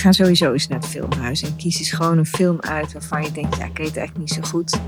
[0.00, 3.32] ga sowieso eens naar het filmhuis en kies eens gewoon een film uit waarvan je
[3.32, 4.80] denkt, ja, ik weet het eigenlijk niet zo goed.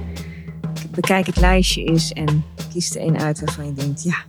[0.91, 4.25] Bekijk het lijstje eens en kies er een uit waarvan je denkt, ja,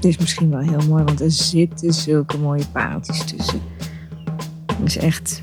[0.00, 3.60] dit is misschien wel heel mooi, want er zitten zulke mooie pareltjes tussen.
[4.82, 5.42] Dus echt,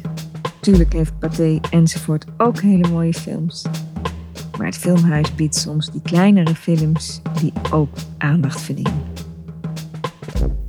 [0.62, 3.66] tuurlijk heeft Pathé enzovoort ook hele mooie films.
[4.58, 9.02] Maar het filmhuis biedt soms die kleinere films die ook aandacht verdienen.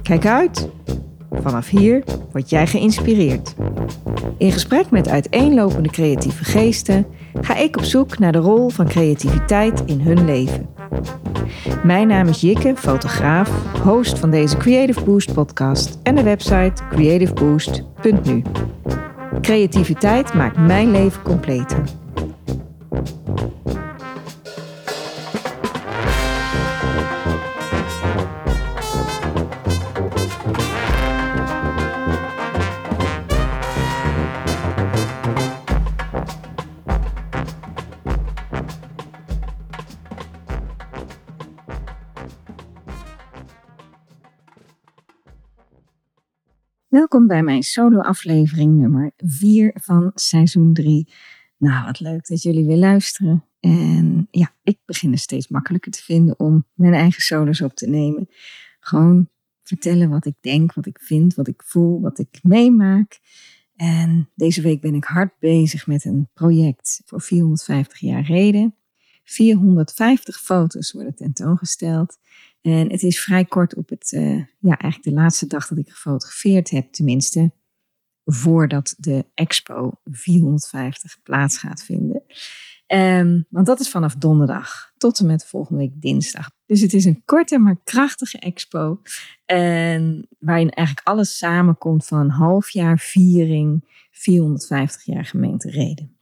[0.02, 0.68] Kijk uit!
[1.30, 3.54] Vanaf hier word jij geïnspireerd.
[4.38, 7.06] In gesprek met uiteenlopende creatieve geesten
[7.40, 10.68] ga ik op zoek naar de rol van creativiteit in hun leven.
[11.82, 13.50] Mijn naam is Jikke, fotograaf,
[13.82, 18.42] host van deze Creative Boost podcast en de website creativeboost.nu.
[19.40, 21.82] Creativiteit maakt mijn leven completer.
[47.00, 51.12] Welkom bij mijn solo-aflevering nummer 4 van seizoen 3.
[51.56, 53.44] Nou, wat leuk dat jullie weer luisteren.
[53.60, 57.86] En ja, ik begin het steeds makkelijker te vinden om mijn eigen solos op te
[57.88, 58.28] nemen.
[58.80, 59.28] Gewoon
[59.62, 63.20] vertellen wat ik denk, wat ik vind, wat ik voel, wat ik meemaak.
[63.76, 68.74] En deze week ben ik hard bezig met een project voor 450 jaar reden.
[69.30, 72.18] 450 foto's worden tentoongesteld.
[72.60, 75.90] En het is vrij kort op het, uh, ja, eigenlijk de laatste dag dat ik
[75.90, 77.52] gefotografeerd heb, tenminste,
[78.24, 82.22] voordat de expo 450 plaats gaat vinden.
[82.86, 86.50] Um, want dat is vanaf donderdag tot en met volgende week dinsdag.
[86.66, 89.00] Dus het is een korte maar krachtige expo.
[89.44, 96.19] En waarin eigenlijk alles samenkomt van een half jaar viering 450 jaar gemeente Reden.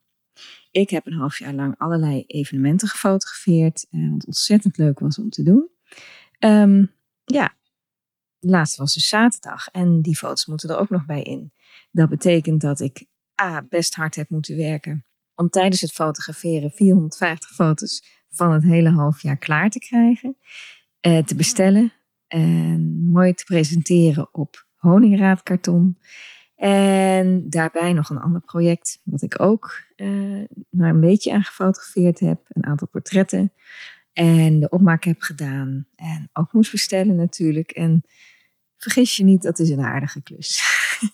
[0.70, 5.31] Ik heb een half jaar lang allerlei evenementen gefotografeerd, uh, wat ontzettend leuk was om
[5.31, 5.69] te doen.
[6.38, 6.93] Um,
[7.25, 7.54] ja,
[8.38, 11.53] de laatste was dus zaterdag en die foto's moeten er ook nog bij in.
[11.91, 13.06] Dat betekent dat ik
[13.43, 15.04] A, best hard heb moeten werken
[15.34, 20.37] om tijdens het fotograferen 450 foto's van het hele half jaar klaar te krijgen,
[21.00, 21.93] eh, te bestellen
[22.26, 25.98] en mooi te presenteren op honingraadkarton.
[26.58, 32.41] En daarbij nog een ander project, wat ik ook uh, een beetje aan gefotografeerd heb.
[32.48, 33.52] Een aantal portretten
[34.12, 35.86] en de opmaak heb gedaan.
[35.96, 37.70] En ook moest bestellen natuurlijk.
[37.70, 38.02] En
[38.76, 40.62] vergis je niet, dat is een aardige klus.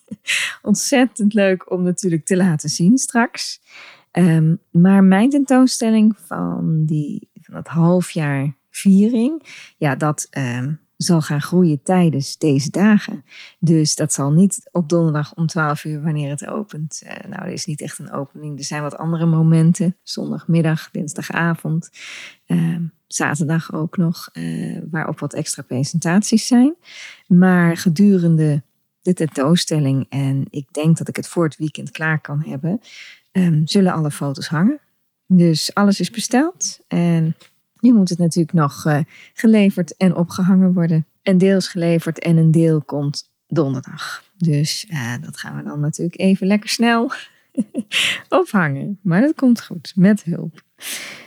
[0.62, 3.60] Ontzettend leuk om natuurlijk te laten zien straks.
[4.12, 9.42] Um, maar mijn tentoonstelling van, die, van dat halfjaar viering,
[9.76, 13.24] ja, dat um, zal gaan groeien tijdens deze dagen.
[13.58, 17.02] Dus dat zal niet op donderdag om 12 uur wanneer het opent.
[17.04, 18.58] Uh, nou, er is niet echt een opening.
[18.58, 19.96] Er zijn wat andere momenten.
[20.02, 21.90] Zondagmiddag, dinsdagavond,
[22.46, 22.76] uh,
[23.06, 26.74] zaterdag ook nog, uh, waarop wat extra presentaties zijn.
[27.26, 28.62] Maar gedurende
[29.02, 32.80] de tentoonstelling, en ik denk dat ik het voor het weekend klaar kan hebben,
[33.32, 34.80] um, zullen alle foto's hangen.
[35.26, 37.36] Dus alles is besteld en
[37.84, 38.98] nu moet het natuurlijk nog uh,
[39.34, 41.06] geleverd en opgehangen worden.
[41.22, 44.24] Een deel is geleverd en een deel komt donderdag.
[44.36, 47.12] Dus uh, dat gaan we dan natuurlijk even lekker snel
[48.40, 48.98] ophangen.
[49.02, 50.62] Maar dat komt goed, met hulp.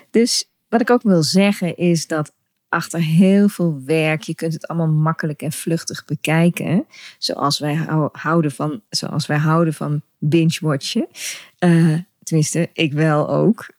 [0.09, 2.33] Dus wat ik ook wil zeggen is dat
[2.69, 6.85] achter heel veel werk, je kunt het allemaal makkelijk en vluchtig bekijken.
[7.17, 7.75] Zoals wij
[8.11, 11.07] houden van, zoals wij houden van binge-watchen.
[11.59, 13.69] Uh, tenminste, ik wel ook.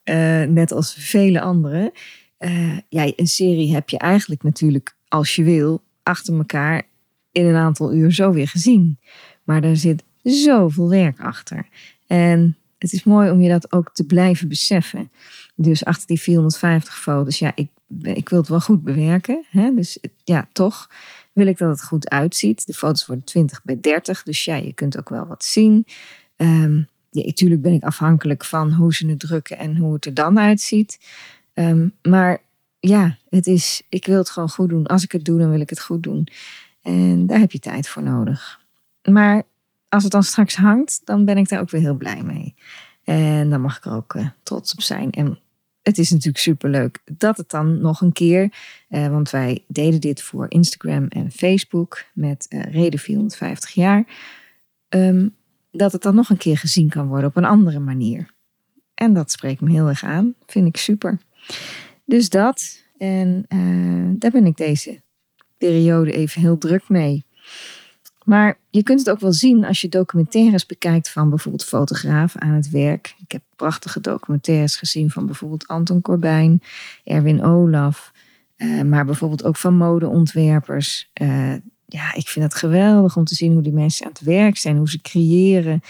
[0.47, 1.91] Net als vele anderen
[2.39, 6.83] uh, ja, een serie heb je eigenlijk natuurlijk, als je wil, achter elkaar
[7.31, 8.99] in een aantal uur zo weer gezien.
[9.43, 11.67] Maar daar zit zoveel werk achter.
[12.07, 15.11] En het is mooi om je dat ook te blijven beseffen.
[15.55, 17.67] Dus achter die 450 foto's, ja, ik,
[18.01, 19.45] ik wil het wel goed bewerken.
[19.49, 19.73] Hè?
[19.75, 20.89] Dus ja, toch
[21.33, 22.65] wil ik dat het goed uitziet.
[22.65, 25.85] De foto's worden 20 bij 30, dus ja, je kunt ook wel wat zien.
[26.37, 30.13] Um, ja, natuurlijk ben ik afhankelijk van hoe ze het drukken en hoe het er
[30.13, 30.99] dan uitziet.
[31.59, 32.41] Um, maar
[32.79, 34.85] ja, het is, ik wil het gewoon goed doen.
[34.85, 36.27] Als ik het doe, dan wil ik het goed doen.
[36.81, 38.59] En daar heb je tijd voor nodig.
[39.09, 39.43] Maar
[39.89, 42.55] als het dan straks hangt, dan ben ik daar ook weer heel blij mee.
[43.03, 45.11] En dan mag ik er ook uh, trots op zijn.
[45.11, 45.39] En
[45.81, 48.53] het is natuurlijk superleuk dat het dan nog een keer,
[48.89, 54.05] uh, want wij deden dit voor Instagram en Facebook met uh, Reden 450 jaar,
[54.89, 55.35] um,
[55.71, 58.33] dat het dan nog een keer gezien kan worden op een andere manier.
[58.93, 61.19] En dat spreekt me heel erg aan, vind ik super.
[62.05, 62.83] Dus dat.
[62.97, 65.01] En uh, daar ben ik deze
[65.57, 67.25] periode even heel druk mee.
[68.23, 72.53] Maar je kunt het ook wel zien als je documentaires bekijkt van bijvoorbeeld fotografen aan
[72.53, 73.15] het werk.
[73.19, 76.61] Ik heb prachtige documentaires gezien van bijvoorbeeld Anton Corbijn,
[77.03, 78.11] Erwin Olaf.
[78.57, 81.09] Uh, maar bijvoorbeeld ook van modeontwerpers.
[81.21, 81.53] Uh,
[81.85, 84.77] ja, ik vind het geweldig om te zien hoe die mensen aan het werk zijn,
[84.77, 85.81] hoe ze creëren,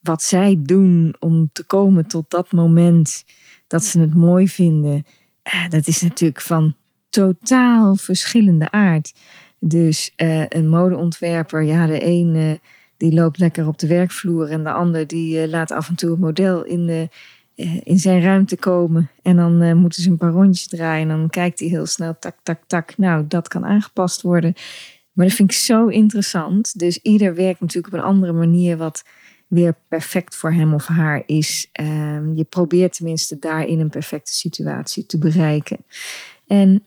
[0.00, 3.24] wat zij doen om te komen tot dat moment
[3.66, 5.06] dat ze het mooi vinden.
[5.54, 6.74] Uh, dat is natuurlijk van
[7.10, 9.14] totaal verschillende aard.
[9.58, 12.60] Dus uh, een modeontwerper, ja, de een
[12.96, 16.12] die loopt lekker op de werkvloer en de ander die uh, laat af en toe
[16.12, 17.08] een model in, de,
[17.82, 19.10] in zijn ruimte komen.
[19.22, 22.36] En dan moeten ze een paar rondjes draaien en dan kijkt hij heel snel, tak,
[22.42, 22.96] tak, tak.
[22.96, 24.54] Nou, dat kan aangepast worden.
[25.12, 26.78] Maar dat vind ik zo interessant.
[26.78, 29.04] Dus ieder werkt natuurlijk op een andere manier wat
[29.46, 31.68] weer perfect voor hem of haar is.
[31.80, 35.84] Um, je probeert tenminste daarin een perfecte situatie te bereiken.
[36.46, 36.84] En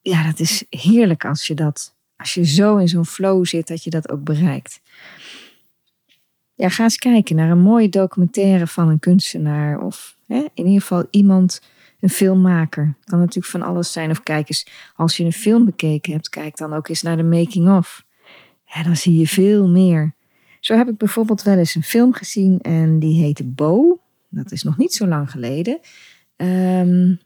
[0.00, 3.84] ja, dat is heerlijk als je dat, als je zo in zo'n flow zit, dat
[3.84, 4.80] je dat ook bereikt.
[6.54, 10.80] Ja, ga eens kijken naar een mooie documentaire van een kunstenaar of hè, in ieder
[10.80, 11.60] geval iemand,
[12.00, 12.94] een filmmaker.
[13.04, 14.10] Kan natuurlijk van alles zijn.
[14.10, 14.66] Of kijk eens,
[14.96, 18.04] als je een film bekeken hebt, kijk dan ook eens naar de making of.
[18.82, 20.14] Dan zie je veel meer.
[20.66, 24.00] Zo heb ik bijvoorbeeld wel eens een film gezien en die heette Bo.
[24.28, 25.78] Dat is nog niet zo lang geleden.
[26.36, 27.20] Um,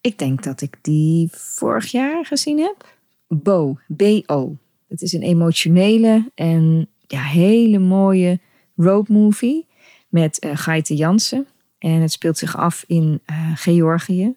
[0.00, 2.94] ik denk dat ik die vorig jaar gezien heb.
[3.28, 4.56] Bo, B-O.
[4.88, 8.40] Het is een emotionele en ja, hele mooie
[8.76, 9.66] roadmovie
[10.08, 11.46] met uh, Gaite Jansen.
[11.78, 14.34] En het speelt zich af in uh, Georgië.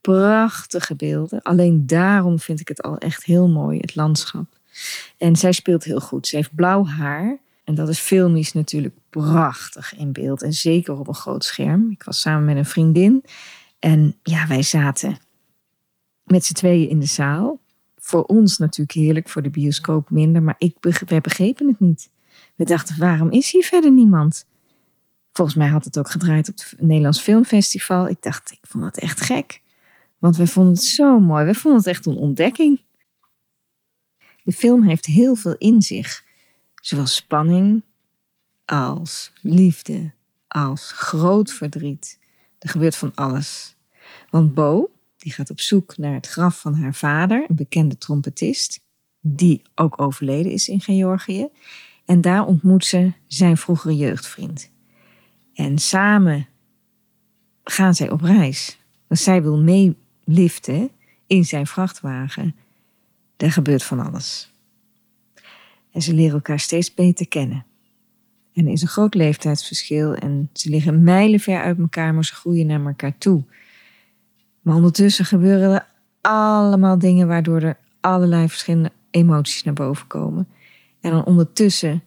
[0.00, 1.42] Prachtige beelden.
[1.42, 4.46] Alleen daarom vind ik het al echt heel mooi, het landschap.
[5.18, 6.26] En zij speelt heel goed.
[6.26, 7.42] Ze heeft blauw haar.
[7.64, 10.42] En dat is filmisch natuurlijk prachtig in beeld.
[10.42, 11.90] En zeker op een groot scherm.
[11.90, 13.24] Ik was samen met een vriendin.
[13.78, 15.18] En ja, wij zaten
[16.24, 17.60] met z'n tweeën in de zaal.
[17.96, 20.42] Voor ons natuurlijk heerlijk, voor de bioscoop minder.
[20.42, 20.76] Maar ik,
[21.06, 22.10] wij begrepen het niet.
[22.54, 24.46] We dachten, waarom is hier verder niemand?
[25.32, 28.08] Volgens mij had het ook gedraaid op het Nederlands Filmfestival.
[28.08, 29.62] Ik dacht, ik vond het echt gek.
[30.18, 31.44] Want wij vonden het zo mooi.
[31.44, 32.80] We vonden het echt een ontdekking.
[34.42, 36.24] De film heeft heel veel in zich.
[36.84, 37.82] Zowel spanning
[38.64, 40.12] als liefde,
[40.48, 42.18] als groot verdriet.
[42.58, 43.76] Er gebeurt van alles.
[44.30, 48.80] Want Bo, die gaat op zoek naar het graf van haar vader, een bekende trompetist,
[49.20, 51.48] die ook overleden is in Georgië.
[52.04, 54.70] En daar ontmoet ze zijn vroegere jeugdvriend.
[55.54, 56.48] En samen
[57.62, 58.78] gaan zij op reis.
[59.06, 60.90] Want zij wil meeliften
[61.26, 62.56] in zijn vrachtwagen.
[63.36, 64.53] Er gebeurt van alles.
[65.94, 67.64] En ze leren elkaar steeds beter kennen.
[68.52, 72.66] En er is een groot leeftijdsverschil en ze liggen mijlenver uit elkaar, maar ze groeien
[72.66, 73.42] naar elkaar toe.
[74.60, 75.86] Maar ondertussen gebeuren er
[76.20, 80.48] allemaal dingen waardoor er allerlei verschillende emoties naar boven komen.
[81.00, 82.02] En dan ondertussen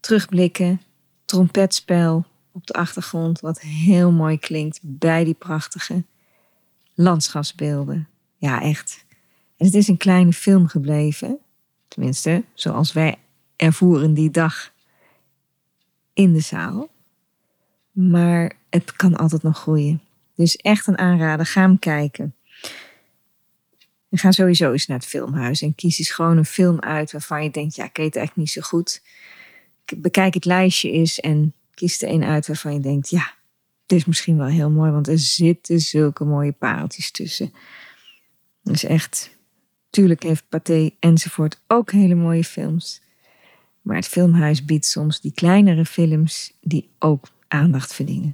[0.00, 0.80] terugblikken,
[1.24, 6.04] trompetspel op de achtergrond, wat heel mooi klinkt bij die prachtige
[6.94, 8.08] landschapsbeelden.
[8.36, 9.04] Ja, echt.
[9.56, 11.38] En het is een kleine film gebleven,
[11.88, 13.16] tenminste, zoals wij
[13.56, 14.72] ervoeren die dag
[16.12, 16.90] in de zaal.
[17.92, 20.00] Maar het kan altijd nog groeien.
[20.34, 22.34] Dus echt een aanrader, ga hem kijken.
[24.08, 27.42] En ga sowieso eens naar het filmhuis en kies eens gewoon een film uit waarvan
[27.42, 29.02] je denkt, ja, ik weet het echt niet zo goed.
[29.96, 33.34] Bekijk het lijstje eens en kies er een uit waarvan je denkt, ja,
[33.86, 37.52] dit is misschien wel heel mooi, want er zitten zulke mooie pareltjes tussen.
[38.62, 39.30] Dus echt,
[39.90, 43.00] tuurlijk heeft Pathé enzovoort ook hele mooie films.
[43.86, 48.32] Maar het filmhuis biedt soms die kleinere films die ook aandacht verdienen.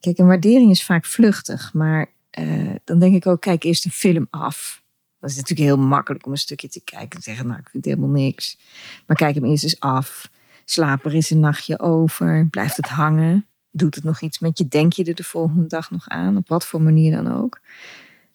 [0.00, 3.90] Kijk, een waardering is vaak vluchtig, maar uh, dan denk ik ook, kijk eerst een
[3.90, 4.82] film af.
[5.20, 7.84] Dat is natuurlijk heel makkelijk om een stukje te kijken en zeggen, nou, ik vind
[7.84, 8.58] helemaal niks.
[9.06, 10.30] Maar kijk hem eerst eens af.
[10.64, 12.46] Slaap er eens een nachtje over.
[12.50, 13.46] Blijft het hangen?
[13.70, 14.68] Doet het nog iets met je?
[14.68, 16.36] Denk je er de volgende dag nog aan?
[16.36, 17.60] Op wat voor manier dan ook.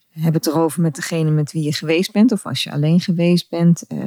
[0.09, 2.31] Heb het erover met degene met wie je geweest bent.
[2.31, 3.83] Of als je alleen geweest bent.
[3.87, 4.05] Uh,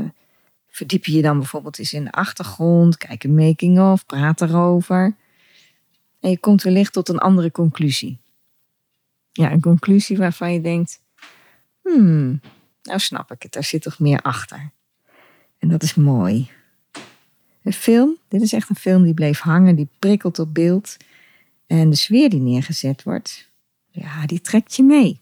[0.76, 2.96] verdiep je je dan bijvoorbeeld eens in de achtergrond.
[2.96, 4.06] Kijk een making of.
[4.06, 5.16] Praat erover.
[6.20, 8.18] En je komt wellicht tot een andere conclusie.
[9.32, 11.00] Ja, een conclusie waarvan je denkt:
[11.82, 12.40] hmm,
[12.82, 14.70] nou snap ik het, daar zit toch meer achter.
[15.58, 16.50] En dat is mooi.
[17.62, 20.96] Een film, dit is echt een film die bleef hangen, die prikkelt op beeld.
[21.66, 23.50] En de sfeer die neergezet wordt,
[23.90, 25.20] ja, die trekt je mee.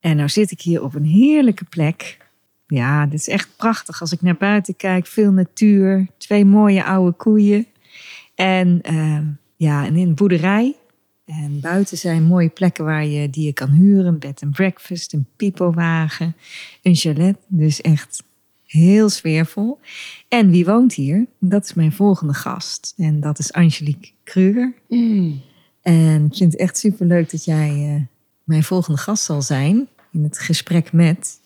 [0.00, 2.27] En nou zit ik hier op een heerlijke plek.
[2.68, 4.00] Ja, dit is echt prachtig.
[4.00, 7.66] Als ik naar buiten kijk, veel natuur, twee mooie oude koeien.
[8.34, 9.20] En uh,
[9.56, 10.76] ja, en in een boerderij.
[11.24, 14.06] En buiten zijn mooie plekken waar je, die je kan huren.
[14.06, 16.36] Een bed and breakfast, een pipowagen,
[16.82, 17.36] een chalet.
[17.46, 18.22] Dus echt
[18.68, 19.78] Heel sfeervol.
[20.28, 21.26] En wie woont hier?
[21.38, 22.94] Dat is mijn volgende gast.
[22.96, 24.74] En dat is Angelique Kruger.
[24.88, 25.40] Mm.
[25.82, 28.02] En ik vind het echt superleuk dat jij eh,
[28.44, 29.88] mijn volgende gast zal zijn.
[30.12, 31.40] In het gesprek met.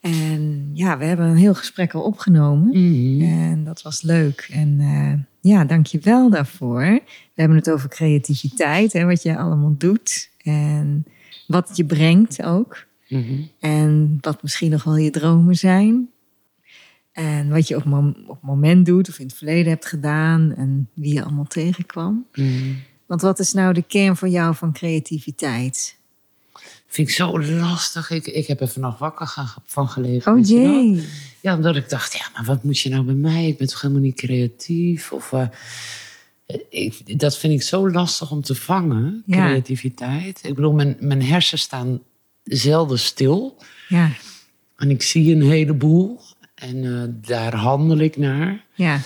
[0.00, 2.78] En ja, we hebben een heel gesprek al opgenomen.
[2.78, 3.22] Mm.
[3.22, 4.48] En dat was leuk.
[4.52, 6.80] En eh, ja, dank je wel daarvoor.
[7.34, 10.30] We hebben het over creativiteit en wat je allemaal doet.
[10.42, 11.04] En
[11.46, 12.86] wat het je brengt ook.
[13.08, 13.40] Mhm.
[13.60, 16.08] En wat misschien nog wel je dromen zijn.
[17.12, 20.54] En wat je op, mom- op moment doet of in het verleden hebt gedaan.
[20.54, 22.26] En wie je allemaal tegenkwam.
[22.34, 22.76] Mm.
[23.06, 25.98] Want wat is nou de kern voor jou van creativiteit?
[26.92, 28.10] Vind ik zo lastig.
[28.10, 30.32] Ik, ik heb er vannacht wakker van gelegen.
[30.32, 31.08] Oh jee.
[31.40, 33.46] Ja, omdat ik dacht, ja, maar wat moet je nou bij mij?
[33.46, 35.12] Ik ben toch helemaal niet creatief?
[35.12, 35.48] Of, eh,
[36.68, 39.46] ik, dat vind ik zo lastig om te vangen, Ja.
[39.46, 40.40] creativiteit.
[40.42, 42.00] Ik bedoel, mijn, mijn hersens staan
[42.42, 43.56] zelden stil.
[43.88, 44.10] Ja,
[44.76, 46.20] En ik zie een heleboel.
[46.54, 48.64] En eh, daar handel ik naar.
[48.74, 49.00] ja.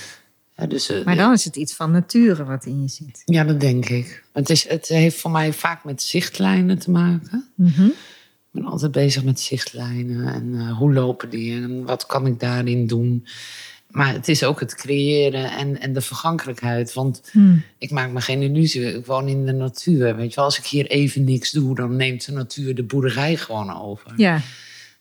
[0.56, 3.22] Ja, dus, eh, Maar dan is het iets van nature wat in je zit.
[3.24, 4.24] Ja, dat denk ik.
[4.32, 7.48] Het, is, het heeft voor mij vaak met zichtlijnen te maken.
[7.54, 7.84] Mhm.
[7.84, 12.40] Ik ben altijd bezig met zichtlijnen en eh, hoe lopen die en wat kan ik
[12.40, 13.26] daarin doen.
[13.90, 16.92] Maar het is ook het creëren en, en de vergankelijkheid.
[16.92, 17.56] Want Hm.
[17.78, 18.94] ik maak me geen illusie.
[18.94, 20.16] Ik woon in de natuur.
[20.16, 23.36] Weet je wel, als ik hier even niks doe, dan neemt de natuur de boerderij
[23.36, 24.12] gewoon over.
[24.16, 24.40] Ja,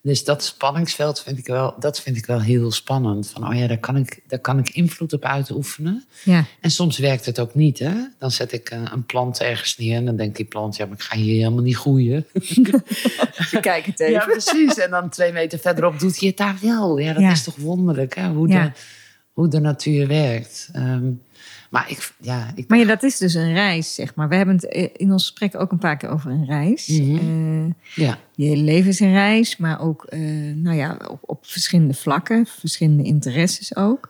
[0.06, 3.30] Dus dat spanningsveld vind ik wel, dat vind ik wel heel spannend.
[3.30, 6.04] Van, oh ja, daar kan, ik, daar kan ik invloed op uitoefenen.
[6.24, 7.92] ja, En soms werkt het ook niet, hè?
[8.18, 10.94] Dan zet ik eh, een plant ergens neer en dan denkt die plant, ja, maar
[10.96, 12.26] ik ga hier helemaal niet groeien.
[13.60, 14.78] kijk het Ja, precies.
[14.78, 16.98] En dan twee meter verderop doet hij het daar wel.
[16.98, 17.30] Ja, dat Ja.
[17.30, 18.28] is toch wonderlijk, hè?
[18.28, 18.62] Hoe, Ja.
[18.64, 18.70] de,
[19.34, 20.68] hoe de natuur werkt.
[20.72, 21.10] Ehm,
[21.70, 24.28] maar ik, ja, ik Maar ja, dat is dus een reis, zeg maar.
[24.28, 26.86] We hebben het in ons gesprek ook een paar keer over een reis.
[26.86, 27.16] Mhm.
[27.16, 30.20] Eh, ja, je hele leven is een reis, maar ook eh,
[30.54, 34.08] nou ja, op, op verschillende vlakken, verschillende interesses ook.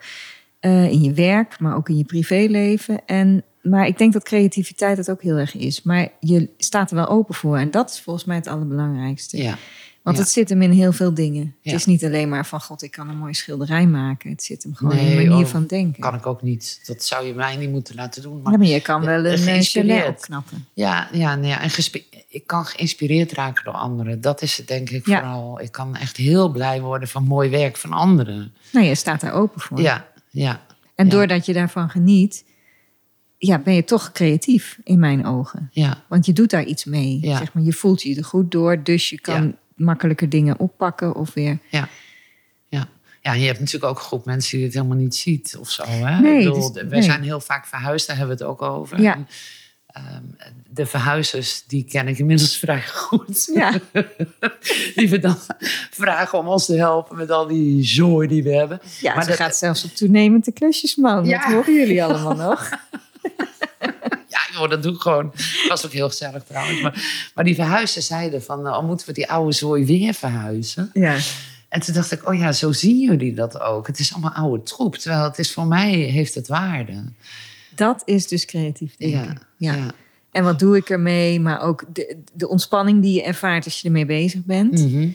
[0.61, 3.05] Eh, in je werk, maar ook in je privéleven.
[3.07, 5.83] En, maar ik denk dat creativiteit het ook heel erg is.
[5.83, 7.59] Maar je staat er wel open voor.
[7.59, 9.37] En dat is volgens mij het allerbelangrijkste.
[9.37, 9.59] ja,
[10.05, 10.23] Want Ja.
[10.23, 11.55] het zit hem in heel veel dingen.
[11.63, 14.31] Het is niet alleen maar van, god, ik kan een mooie schilderij maken.
[14.31, 16.01] Het zit hem gewoon in Nee, de manier oh, van denken.
[16.01, 16.81] kan ik ook niet.
[16.87, 18.43] Dat zou je mij niet moeten laten doen.
[18.43, 20.09] Maar je kan wel een uh, geïnspireerd.
[20.09, 20.67] opknappen.
[20.73, 21.61] Ja, ja, nee, ja.
[21.63, 21.71] En
[22.29, 24.21] ik kan geïnspireerd raken door anderen.
[24.21, 25.61] Dat is het denk ik vooral.
[25.61, 28.55] Ik kan echt heel blij worden van mooi werk van anderen.
[28.73, 29.81] Nou, je staat daar open voor.
[29.81, 30.61] Ja, ja.
[30.95, 32.45] En doordat je daarvan geniet,
[33.39, 35.69] ja, ben je toch creatief in mijn ogen.
[35.73, 37.19] Ja, Want je doet daar iets mee.
[37.21, 37.39] Ja.
[37.39, 39.53] Zeg maar, je voelt je er goed door, dus je kan Ja.
[39.75, 41.59] Makkelijker dingen oppakken of weer.
[41.71, 41.89] ja.
[42.69, 42.89] Ja.
[43.21, 45.83] ja, je hebt natuurlijk ook een groep mensen die het helemaal niet ziet of zo.
[45.87, 46.21] Hè?
[46.21, 47.03] Nee, Ik bedoel, dus- we nee.
[47.03, 49.01] zijn heel vaak verhuisd, daar hebben we het ook over.
[49.01, 49.15] Ja.
[49.15, 49.29] En,
[49.87, 50.23] ehm,
[50.71, 53.51] de verhuizers, die ken ik inmiddels vrij goed.
[53.55, 53.73] Ja,
[54.97, 55.37] Die we dan
[55.91, 58.81] vragen om ons te helpen met al die zooi die we hebben.
[59.01, 61.25] ja Maar dat- gaat zelfs op toenemende klusjesman.
[61.25, 61.39] Ja.
[61.43, 62.69] Dat horen jullie allemaal nog.
[64.59, 65.33] Joh, dat doe ik gewoon.
[65.35, 66.81] Dat was ook heel gezellig trouwens.
[66.83, 70.91] Maar, maar die verhuizers zeiden van, oh, moeten we die oude zooi weer verhuizen?
[70.93, 71.17] Ja,
[71.69, 73.87] En toen dacht ik, oh ja, zo zien jullie dat ook.
[73.87, 74.95] Het is allemaal oude troep.
[74.97, 77.05] Terwijl het is voor mij, heeft het waarde.
[77.75, 79.39] dat is dus creatief denken.
[79.57, 79.75] Ja, Ja.
[79.75, 79.91] ja.
[80.31, 81.41] En wat doe ik ermee?
[81.41, 84.73] Maar ook de, de ontspanning die je ervaart als je ermee bezig bent.
[84.91, 85.09] Mhm.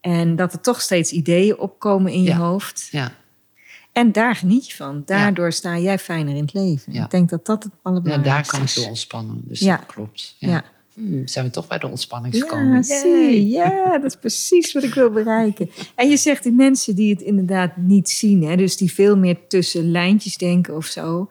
[0.00, 2.36] En dat er toch steeds ideeën opkomen in je Ja.
[2.36, 2.88] hoofd.
[2.90, 3.12] ja.
[3.92, 5.02] En daar geniet je van.
[5.04, 6.92] Daardoor sta jij fijner in het leven.
[6.92, 7.04] Ja.
[7.04, 8.74] Ik denk dat dat het ja, daar allerbelangrijkste kan ik is.
[8.74, 9.40] door ontspannen.
[9.44, 9.76] Dus Ja.
[9.76, 10.36] dat klopt.
[10.38, 10.48] Ja.
[10.48, 10.64] Ja.
[10.94, 13.48] Hmm, zijn we toch bij de ontspanning Ja, zie.
[13.48, 15.70] Ja, dat is precies wat ik wil bereiken.
[15.94, 19.38] En je zegt die mensen die het inderdaad niet zien, hè, dus die veel meer
[19.48, 21.30] tussen lijntjes denken of zo.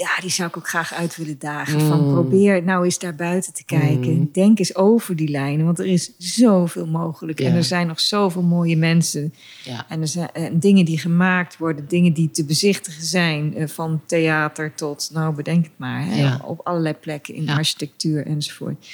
[0.00, 1.80] Ja, die zou ik ook graag uit willen dagen.
[1.80, 2.12] Van Mm.
[2.12, 4.12] probeer nou eens daar buiten te kijken.
[4.14, 4.28] Mm.
[4.32, 7.40] Denk eens over die lijnen, want er is zoveel mogelijk.
[7.40, 9.34] En er zijn nog zoveel mooie mensen.
[9.64, 9.86] Ja.
[9.88, 13.54] En er zijn en dingen die gemaakt worden, dingen die te bezichtigen zijn.
[13.56, 16.40] eh, Van theater tot, nou bedenk het maar, hè, Ja.
[16.44, 18.86] op allerlei plekken in architectuur enzovoort.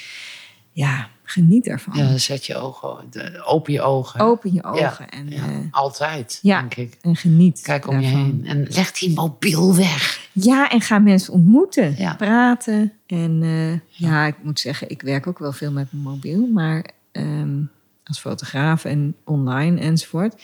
[0.71, 1.97] Ja, geniet daarvan.
[1.97, 2.97] Ja, zet je ogen,
[3.45, 4.19] open je ogen.
[4.19, 6.59] Open je ogen en, Ja, eh, altijd, ja.
[6.59, 6.97] denk ik.
[7.01, 8.41] en geniet Kijk om je heen.
[8.45, 10.29] En leg die mobiel weg.
[10.31, 12.15] Ja, en ga mensen ontmoeten, Ja.
[12.15, 12.93] praten.
[13.05, 13.79] En eh,
[14.09, 17.59] ja, ik moet zeggen, ik werk ook wel veel met mijn mobiel, maar ehm,
[18.03, 20.35] als fotograaf en online enzovoort.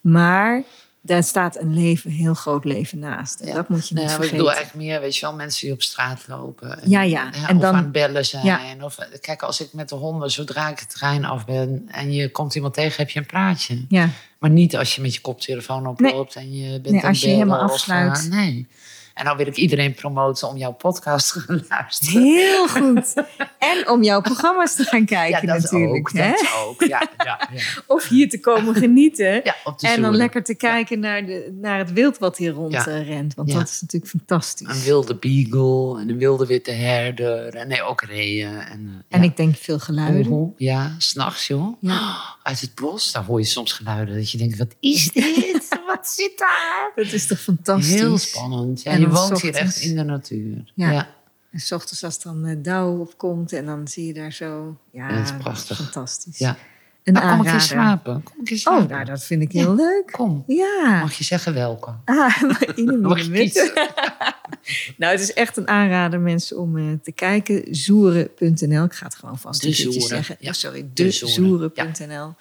[0.00, 0.62] Maar
[1.06, 3.40] daar staat een leven, heel groot leven naast.
[3.40, 3.54] En Ja.
[3.54, 5.74] dat moet je niet Nee, maar ik bedoel eigenlijk meer, weet je wel, mensen die
[5.74, 6.78] op straat lopen.
[6.84, 7.32] Ja, ja.
[7.32, 8.44] En of dan- aan het bellen zijn.
[8.44, 8.60] Ja.
[8.80, 12.30] Of, kijk, als ik met de honden, zodra ik het terrein af ben en je
[12.30, 13.84] komt iemand tegen, heb je een praatje.
[13.88, 14.08] Ja,
[14.38, 17.26] Maar niet als je met je koptelefoon oploopt en je bent Nee, aan als je
[17.26, 18.16] bellen helemaal of, afsluit.
[18.18, 18.66] eh, nee.
[19.14, 22.22] En dan wil ik iedereen promoten om jouw podcast te gaan luisteren.
[22.22, 23.14] Heel goed.
[23.58, 25.94] En om jouw programma's te gaan kijken ja, dat natuurlijk.
[26.08, 26.12] ook.
[26.12, 26.30] hè?
[26.30, 26.84] Dat ook.
[26.84, 27.60] Ja, ja, ja.
[27.86, 29.34] Of hier te komen genieten.
[29.44, 32.50] ja op de en dan lekker te kijken naar, de, naar het wild wat hier
[32.52, 32.86] rond Ja.
[32.86, 33.34] eh, rent.
[33.34, 33.58] Want Ja.
[33.58, 34.68] dat is natuurlijk fantastisch.
[34.68, 37.54] Een wilde beagle en een wilde witte herder.
[37.54, 38.48] En nee, ook reeën.
[38.48, 39.28] En, eh, En ja.
[39.28, 40.32] ik denk veel geluiden.
[40.32, 41.76] Oeh, Ja, s'nachts joh.
[41.80, 42.16] Ja.
[42.42, 45.68] Uit het bos, daar hoor je soms geluiden dat je denkt, wat is dit?
[45.96, 46.92] wat zit daar?
[46.94, 47.94] Dat is toch fantastisch.
[47.94, 48.82] Heel spannend.
[48.82, 50.72] Ja, En je dan woont hier echt in de natuur.
[50.74, 50.90] Ja.
[50.90, 51.08] ja.
[51.50, 54.78] En s ochtends als dan eh, dauw opkomt en dan zie je daar zo...
[54.90, 55.76] Ja, dat is prachtig.
[55.76, 56.38] fantastisch.
[56.38, 56.56] Ja.
[57.04, 58.22] Een Nou, kom ik eens slapen?
[58.22, 58.84] Kom ik eens slapen?
[58.84, 60.08] Oh, nou, dat vind ik heel leuk.
[60.10, 60.44] Kom.
[60.46, 61.00] Ja.
[61.00, 61.94] Mag je zeggen welke?
[62.04, 63.72] Ah, maar in Mag je kiezen?
[64.98, 67.74] nou, het is echt een aanrader, mensen, om eh, te kijken.
[67.74, 68.84] Zoeren.nl.
[68.84, 70.36] Ik ga het gewoon vast De een Zoeren, zeggen.
[70.40, 70.52] ja.
[70.52, 72.34] Sorry, De Zoeren, dezoeren.nl.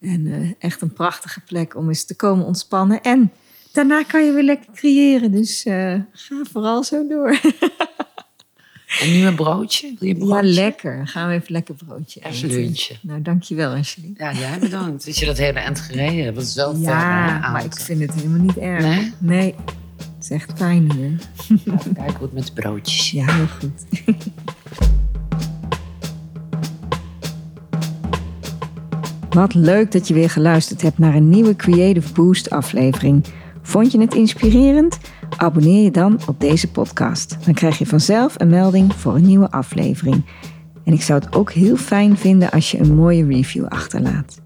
[0.00, 3.02] En eh, echt een prachtige plek om eens te komen ontspannen.
[3.02, 3.32] En
[3.72, 5.32] daarna kan je weer lekker creëren.
[5.32, 7.38] Dus eh, ga vooral zo door.
[9.00, 9.94] En nu een broodje?
[9.98, 11.08] Wil je Ja, lekker.
[11.08, 12.60] Gaan we even lekker broodje Even eten.
[12.60, 12.96] lunchen.
[13.02, 14.24] Nou, dankjewel, Angelique.
[14.24, 15.06] Ja, jij bedankt.
[15.06, 16.36] Dat je dat hele eind gereden hebt.
[16.36, 18.82] Dat is wel Ja, maar ik vind het helemaal niet erg.
[18.84, 19.12] Nee?
[19.18, 19.54] Nee,
[19.96, 21.12] het is echt fijn hier.
[21.48, 23.84] Even kijken hoe het met de broodjes Ja, heel goed.
[29.30, 33.24] Wat leuk dat je weer geluisterd hebt naar een nieuwe Creative Boost aflevering.
[33.62, 34.98] Vond je het inspirerend?
[35.36, 37.36] Abonneer je dan op deze podcast.
[37.44, 40.24] Dan krijg je vanzelf een melding voor een nieuwe aflevering.
[40.84, 44.40] En ik zou het ook heel fijn vinden als je een mooie review achterlaat.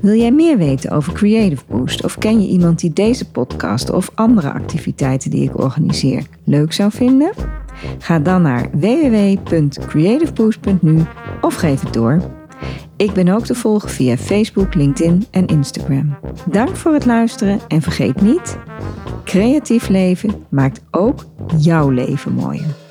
[0.00, 4.10] Wil jij meer weten over Creative Boost of ken je iemand die deze podcast of
[4.14, 7.32] andere activiteiten die ik organiseer leuk zou vinden?
[7.98, 11.02] Ga dan naar www.creativeboost.nu
[11.40, 12.41] of geef het door.
[12.96, 16.16] Ik ben ook te volgen via Facebook, LinkedIn en Instagram.
[16.50, 18.58] Dank voor het luisteren en vergeet niet:
[19.24, 21.24] creatief leven maakt ook
[21.56, 22.81] jouw leven mooier.